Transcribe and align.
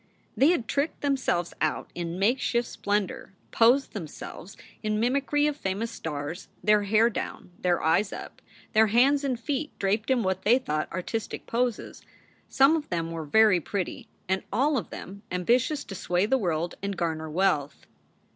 They 0.35 0.47
had 0.47 0.67
tricked 0.67 1.01
themselves 1.01 1.53
out 1.61 1.91
in 1.93 2.17
makeshift 2.17 2.67
splendor, 2.67 3.33
posed 3.51 3.93
themselves 3.93 4.57
in 4.81 4.99
mimicry 4.99 5.45
of 5.45 5.55
famous 5.55 5.91
stars, 5.91 6.47
their 6.63 6.81
hair 6.85 7.07
down, 7.07 7.51
their 7.59 7.83
eyes 7.83 8.11
up, 8.11 8.41
their 8.73 8.87
hands 8.87 9.23
and 9.23 9.39
feet 9.39 9.77
draped 9.77 10.09
in 10.09 10.23
what 10.23 10.41
they 10.41 10.57
thought 10.57 10.91
artistic 10.91 11.45
poses. 11.45 12.01
Some 12.49 12.75
of 12.75 12.89
them 12.89 13.11
were 13.11 13.25
very 13.25 13.59
pretty 13.59 14.09
and 14.27 14.41
all 14.51 14.75
of 14.75 14.89
them 14.89 15.21
ambitious 15.31 15.83
to 15.83 15.93
sway 15.93 16.25
the 16.25 16.35
world 16.39 16.73
^and 16.81 16.95
garner 16.97 17.29
wealth. 17.29 17.85